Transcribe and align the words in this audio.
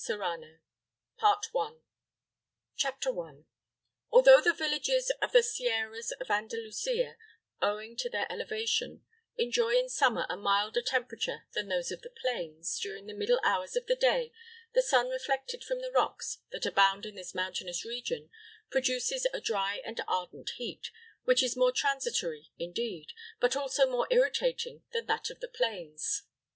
Serrano. 0.00 0.60
BREAD 1.18 1.18
CAST 1.18 1.48
UPON 1.48 1.68
THE 1.72 1.72
WATERS 1.72 1.84
CHAPTER 2.76 3.20
I. 3.20 3.44
Although 4.12 4.40
the 4.40 4.52
villages 4.52 5.10
of 5.20 5.32
the 5.32 5.42
sierras 5.42 6.12
of 6.20 6.30
Andalusia, 6.30 7.16
owing 7.60 7.96
to 7.96 8.08
their 8.08 8.30
elevation, 8.30 9.04
enjoy 9.36 9.70
in 9.74 9.88
summer 9.88 10.24
a 10.30 10.36
milder 10.36 10.82
temperature 10.82 11.48
than 11.54 11.66
those 11.66 11.90
of 11.90 12.02
the 12.02 12.10
plains, 12.10 12.78
during 12.78 13.06
the 13.06 13.12
middle 13.12 13.40
hours 13.42 13.74
of 13.74 13.86
the 13.86 13.96
day 13.96 14.30
the 14.72 14.82
sun 14.82 15.08
reflected 15.08 15.64
from 15.64 15.80
the 15.80 15.90
rocks 15.90 16.38
that 16.52 16.64
abound 16.64 17.04
in 17.04 17.16
this 17.16 17.34
mountainous 17.34 17.84
region, 17.84 18.30
produces 18.70 19.26
a 19.34 19.40
dry 19.40 19.78
and 19.84 20.00
ardent 20.06 20.50
heat, 20.58 20.92
which 21.24 21.42
is 21.42 21.56
more 21.56 21.72
transitory, 21.72 22.52
indeed, 22.56 23.12
but 23.40 23.56
also 23.56 23.84
more 23.90 24.06
irritating 24.12 24.84
than 24.92 25.06
that 25.06 25.28
of 25.28 25.40
the 25.40 25.48
plains. 25.48 26.22